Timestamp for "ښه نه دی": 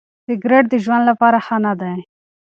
1.45-1.95